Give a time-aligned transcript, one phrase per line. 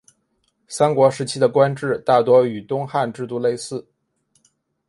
[0.67, 3.87] 三国时期的官制大多与东汉制度类似。